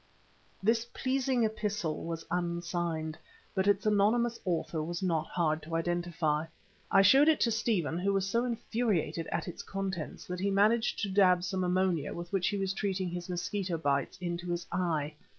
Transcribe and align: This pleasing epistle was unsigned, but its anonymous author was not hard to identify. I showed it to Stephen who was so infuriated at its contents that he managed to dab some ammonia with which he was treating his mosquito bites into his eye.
This 0.63 0.83
pleasing 0.95 1.43
epistle 1.43 2.03
was 2.05 2.25
unsigned, 2.31 3.19
but 3.53 3.67
its 3.67 3.85
anonymous 3.85 4.39
author 4.45 4.81
was 4.81 5.03
not 5.03 5.27
hard 5.27 5.61
to 5.61 5.75
identify. 5.75 6.47
I 6.89 7.03
showed 7.03 7.27
it 7.27 7.39
to 7.41 7.51
Stephen 7.51 7.99
who 7.99 8.11
was 8.11 8.27
so 8.27 8.43
infuriated 8.43 9.27
at 9.27 9.47
its 9.47 9.61
contents 9.61 10.25
that 10.25 10.39
he 10.39 10.49
managed 10.49 10.97
to 11.03 11.09
dab 11.09 11.43
some 11.43 11.63
ammonia 11.63 12.15
with 12.15 12.33
which 12.33 12.47
he 12.47 12.57
was 12.57 12.73
treating 12.73 13.09
his 13.09 13.29
mosquito 13.29 13.77
bites 13.77 14.17
into 14.17 14.49
his 14.49 14.65
eye. 14.71 15.13